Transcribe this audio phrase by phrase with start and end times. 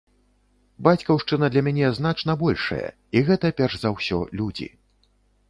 [0.87, 4.69] Бацькаўшчына для мяне значна большая, і гэта перш за ўсё людзі.